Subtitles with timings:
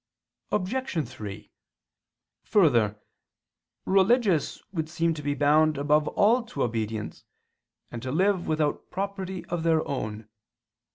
[0.51, 1.07] Obj.
[1.07, 1.51] 3:
[2.43, 2.99] Further,
[3.85, 7.23] religious would seem to be bound above all to obedience,
[7.91, 10.27] and to live without property of their own.